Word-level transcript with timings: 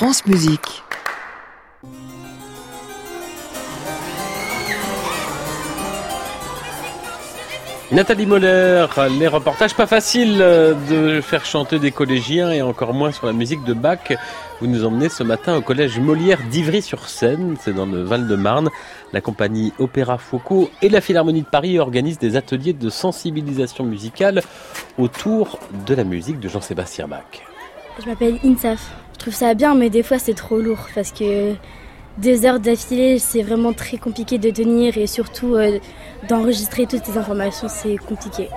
France 0.00 0.24
Musique. 0.24 0.82
Nathalie 7.92 8.24
Moller, 8.24 8.86
les 9.18 9.26
reportages 9.26 9.74
pas 9.74 9.86
faciles 9.86 10.38
de 10.38 11.20
faire 11.20 11.44
chanter 11.44 11.78
des 11.78 11.90
collégiens 11.90 12.50
et 12.50 12.62
encore 12.62 12.94
moins 12.94 13.12
sur 13.12 13.26
la 13.26 13.34
musique 13.34 13.62
de 13.64 13.74
Bach. 13.74 13.98
Vous 14.62 14.68
nous 14.68 14.86
emmenez 14.86 15.10
ce 15.10 15.22
matin 15.22 15.54
au 15.58 15.60
collège 15.60 16.00
Molière 16.00 16.38
d'Ivry-sur-Seine, 16.50 17.56
c'est 17.60 17.74
dans 17.74 17.84
le 17.84 18.02
Val-de-Marne. 18.02 18.70
La 19.12 19.20
compagnie 19.20 19.74
Opéra 19.78 20.16
Foucault 20.16 20.70
et 20.80 20.88
la 20.88 21.02
Philharmonie 21.02 21.42
de 21.42 21.46
Paris 21.46 21.78
organisent 21.78 22.18
des 22.18 22.36
ateliers 22.36 22.72
de 22.72 22.88
sensibilisation 22.88 23.84
musicale 23.84 24.40
autour 24.96 25.58
de 25.86 25.94
la 25.94 26.04
musique 26.04 26.40
de 26.40 26.48
Jean-Sébastien 26.48 27.06
Bach. 27.06 27.49
Je 27.98 28.06
m'appelle 28.06 28.38
Insaf. 28.44 28.94
Je 29.14 29.18
trouve 29.18 29.34
ça 29.34 29.54
bien, 29.54 29.74
mais 29.74 29.90
des 29.90 30.02
fois 30.02 30.18
c'est 30.18 30.34
trop 30.34 30.58
lourd 30.58 30.86
parce 30.94 31.12
que 31.12 31.54
deux 32.18 32.44
heures 32.44 32.60
d'affilée, 32.60 33.18
c'est 33.18 33.42
vraiment 33.42 33.72
très 33.72 33.96
compliqué 33.96 34.38
de 34.38 34.50
tenir 34.50 34.98
et 34.98 35.06
surtout 35.06 35.54
euh, 35.54 35.78
d'enregistrer 36.28 36.86
toutes 36.86 37.04
ces 37.04 37.16
informations, 37.18 37.68
c'est 37.68 37.96
compliqué. 37.96 38.48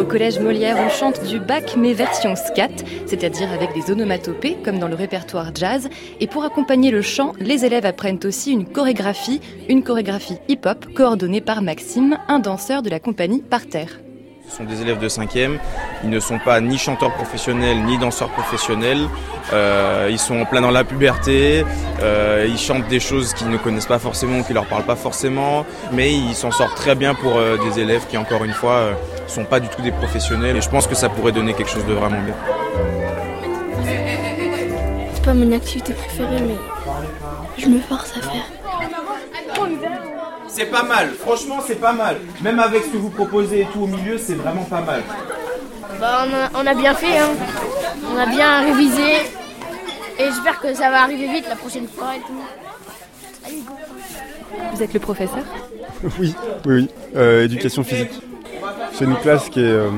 Au 0.00 0.04
collège 0.04 0.40
Molière, 0.40 0.78
on 0.78 0.88
chante 0.88 1.22
du 1.26 1.38
bac 1.38 1.74
mais 1.76 1.92
version 1.92 2.34
scat, 2.34 2.70
c'est-à-dire 3.04 3.52
avec 3.52 3.74
des 3.74 3.92
onomatopées 3.92 4.56
comme 4.64 4.78
dans 4.78 4.88
le 4.88 4.94
répertoire 4.94 5.54
jazz. 5.54 5.90
Et 6.20 6.26
pour 6.26 6.42
accompagner 6.42 6.90
le 6.90 7.02
chant, 7.02 7.34
les 7.38 7.66
élèves 7.66 7.84
apprennent 7.84 8.18
aussi 8.24 8.50
une 8.50 8.64
chorégraphie, 8.64 9.42
une 9.68 9.82
chorégraphie 9.82 10.38
hip-hop 10.48 10.86
coordonnée 10.94 11.42
par 11.42 11.60
Maxime, 11.60 12.16
un 12.28 12.38
danseur 12.38 12.80
de 12.80 12.88
la 12.88 12.98
compagnie 12.98 13.42
Parterre. 13.42 14.00
Ce 14.50 14.56
sont 14.56 14.64
des 14.64 14.82
élèves 14.82 14.98
de 14.98 15.08
5e. 15.08 15.58
Ils 16.02 16.10
ne 16.10 16.18
sont 16.18 16.40
pas 16.40 16.60
ni 16.60 16.76
chanteurs 16.76 17.14
professionnels 17.14 17.84
ni 17.84 17.98
danseurs 17.98 18.30
professionnels. 18.30 19.06
Euh, 19.52 20.08
ils 20.10 20.18
sont 20.18 20.40
en 20.40 20.44
plein 20.44 20.60
dans 20.60 20.72
la 20.72 20.82
puberté. 20.82 21.64
Euh, 22.02 22.48
ils 22.48 22.58
chantent 22.58 22.88
des 22.88 22.98
choses 22.98 23.32
qu'ils 23.32 23.48
ne 23.48 23.56
connaissent 23.56 23.86
pas 23.86 24.00
forcément, 24.00 24.42
qui 24.42 24.52
leur 24.52 24.66
parlent 24.66 24.84
pas 24.84 24.96
forcément. 24.96 25.64
Mais 25.92 26.12
ils 26.12 26.34
s'en 26.34 26.50
sortent 26.50 26.74
très 26.74 26.96
bien 26.96 27.14
pour 27.14 27.36
euh, 27.36 27.58
des 27.58 27.80
élèves 27.80 28.06
qui, 28.08 28.16
encore 28.16 28.42
une 28.42 28.52
fois, 28.52 28.90
ne 29.22 29.30
sont 29.30 29.44
pas 29.44 29.60
du 29.60 29.68
tout 29.68 29.82
des 29.82 29.92
professionnels. 29.92 30.56
Et 30.56 30.60
je 30.60 30.68
pense 30.68 30.88
que 30.88 30.96
ça 30.96 31.08
pourrait 31.08 31.32
donner 31.32 31.54
quelque 31.54 31.70
chose 31.70 31.86
de 31.86 31.92
vraiment 31.92 32.20
bien. 32.20 32.34
C'est 35.14 35.24
pas 35.24 35.34
mon 35.34 35.52
activité 35.52 35.92
préférée, 35.92 36.40
mais 36.40 36.56
je 37.56 37.68
me 37.68 37.78
force 37.78 38.14
à 38.16 38.22
faire. 38.22 38.46
C'est 40.52 40.66
pas 40.66 40.82
mal, 40.82 41.10
franchement 41.18 41.60
c'est 41.64 41.80
pas 41.80 41.92
mal. 41.92 42.16
Même 42.42 42.58
avec 42.58 42.82
ce 42.82 42.88
que 42.88 42.96
vous 42.96 43.10
proposez 43.10 43.60
et 43.60 43.66
tout 43.72 43.82
au 43.82 43.86
milieu, 43.86 44.18
c'est 44.18 44.34
vraiment 44.34 44.64
pas 44.64 44.80
mal. 44.80 45.02
Bah, 46.00 46.26
on, 46.54 46.66
a, 46.66 46.74
bien 46.74 46.94
fait, 46.94 47.18
hein. 47.18 47.28
on 48.12 48.18
a 48.18 48.26
bien 48.26 48.62
révisé. 48.62 49.12
Et 50.18 50.24
j'espère 50.24 50.60
que 50.60 50.74
ça 50.74 50.90
va 50.90 51.02
arriver 51.02 51.28
vite 51.28 51.46
la 51.48 51.56
prochaine 51.56 51.86
fois 51.86 52.16
et 52.16 52.20
tout. 52.20 53.54
Vous 54.72 54.82
êtes 54.82 54.92
le 54.92 55.00
professeur 55.00 55.44
Oui, 56.02 56.10
oui, 56.18 56.34
oui. 56.66 56.88
Euh, 57.16 57.44
éducation 57.44 57.84
physique. 57.84 58.20
C'est 58.92 59.04
une 59.04 59.16
classe 59.16 59.48
qui, 59.50 59.60
est, 59.60 59.64
euh, 59.64 59.90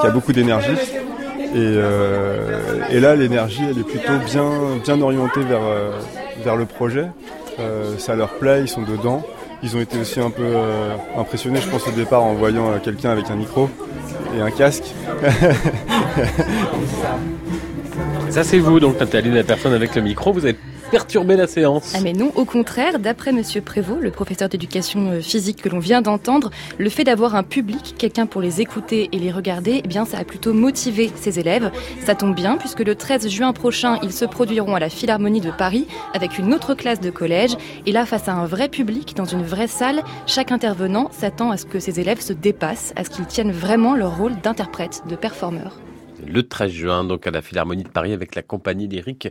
qui 0.00 0.06
a 0.06 0.10
beaucoup 0.10 0.32
d'énergie. 0.32 0.76
Et, 1.38 1.56
euh, 1.56 2.84
et, 2.90 3.00
là, 3.00 3.14
l'énergie, 3.16 3.62
elle 3.68 3.78
est 3.78 3.84
plutôt 3.84 4.16
bien, 4.24 4.50
bien 4.82 5.00
orientée 5.02 5.42
vers, 5.42 5.62
vers 6.44 6.56
le 6.56 6.64
projet. 6.64 7.06
ça 7.98 8.14
leur 8.14 8.30
plaît, 8.38 8.62
ils 8.62 8.68
sont 8.68 8.82
dedans. 8.82 9.22
Ils 9.64 9.76
ont 9.76 9.80
été 9.80 9.96
aussi 9.98 10.18
un 10.18 10.30
peu 10.30 10.42
euh, 10.42 10.96
impressionnés, 11.16 11.60
je 11.60 11.68
pense, 11.68 11.86
au 11.86 11.92
départ 11.92 12.24
en 12.24 12.34
voyant 12.34 12.70
euh, 12.70 12.78
quelqu'un 12.78 13.10
avec 13.10 13.30
un 13.30 13.36
micro 13.36 13.70
et 14.36 14.40
un 14.40 14.50
casque. 14.50 14.92
Ça, 18.28 18.42
c'est 18.42 18.58
vous, 18.58 18.80
donc, 18.80 18.98
Nathalie, 18.98 19.30
la 19.30 19.44
personne 19.44 19.72
avec 19.72 19.94
le 19.94 20.02
micro. 20.02 20.32
Vous 20.32 20.44
avez 20.44 20.56
perturber 20.92 21.36
la 21.36 21.46
séance. 21.46 21.94
Ah 21.96 22.00
mais 22.02 22.12
non, 22.12 22.30
au 22.34 22.44
contraire, 22.44 22.98
d'après 22.98 23.32
Monsieur 23.32 23.62
Prévost, 23.62 24.02
le 24.02 24.10
professeur 24.10 24.50
d'éducation 24.50 25.10
euh, 25.10 25.20
physique 25.22 25.62
que 25.62 25.70
l'on 25.70 25.78
vient 25.78 26.02
d'entendre, 26.02 26.50
le 26.76 26.90
fait 26.90 27.02
d'avoir 27.02 27.34
un 27.34 27.42
public, 27.42 27.94
quelqu'un 27.96 28.26
pour 28.26 28.42
les 28.42 28.60
écouter 28.60 29.08
et 29.10 29.18
les 29.18 29.32
regarder, 29.32 29.80
eh 29.82 29.88
bien 29.88 30.04
ça 30.04 30.18
a 30.18 30.24
plutôt 30.24 30.52
motivé 30.52 31.10
ses 31.16 31.38
élèves. 31.38 31.70
Ça 32.04 32.14
tombe 32.14 32.34
bien 32.34 32.58
puisque 32.58 32.80
le 32.80 32.94
13 32.94 33.28
juin 33.28 33.54
prochain, 33.54 33.98
ils 34.02 34.12
se 34.12 34.26
produiront 34.26 34.74
à 34.74 34.80
la 34.80 34.90
Philharmonie 34.90 35.40
de 35.40 35.50
Paris 35.50 35.86
avec 36.12 36.38
une 36.38 36.52
autre 36.52 36.74
classe 36.74 37.00
de 37.00 37.10
collège 37.10 37.56
et 37.86 37.92
là 37.92 38.04
face 38.04 38.28
à 38.28 38.34
un 38.34 38.44
vrai 38.44 38.68
public 38.68 39.16
dans 39.16 39.24
une 39.24 39.42
vraie 39.42 39.68
salle, 39.68 40.02
chaque 40.26 40.52
intervenant 40.52 41.08
s'attend 41.10 41.50
à 41.50 41.56
ce 41.56 41.64
que 41.64 41.80
ses 41.80 42.00
élèves 42.00 42.20
se 42.20 42.34
dépassent, 42.34 42.92
à 42.96 43.04
ce 43.04 43.08
qu'ils 43.08 43.26
tiennent 43.26 43.52
vraiment 43.52 43.96
leur 43.96 44.18
rôle 44.18 44.38
d'interprète, 44.42 45.02
de 45.08 45.16
performeur 45.16 45.72
le 46.26 46.42
13 46.42 46.70
juin, 46.70 47.04
donc 47.04 47.26
à 47.26 47.30
la 47.30 47.42
Philharmonie 47.42 47.84
de 47.84 47.88
Paris 47.88 48.12
avec 48.12 48.34
la 48.34 48.42
compagnie 48.42 48.88
lyrique 48.88 49.28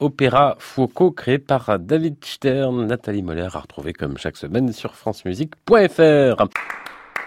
Opéra 0.00 0.56
Foucault 0.58 1.10
créée 1.10 1.38
par 1.38 1.78
David 1.78 2.16
Stern, 2.24 2.86
Nathalie 2.86 3.22
Moller 3.22 3.48
à 3.52 3.60
retrouver 3.60 3.92
comme 3.92 4.18
chaque 4.18 4.36
semaine 4.36 4.72
sur 4.72 4.94
francemusique.fr. 4.94 6.44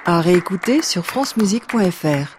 À 0.05 0.21
réécouter 0.21 0.81
sur 0.81 1.05
francemusique.fr. 1.05 2.36